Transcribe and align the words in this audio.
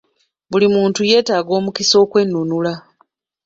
Buli 0.51 0.67
muntu 0.75 0.99
yeetaaga 1.09 1.51
omukisa 1.59 1.95
okwenunula. 2.03 2.73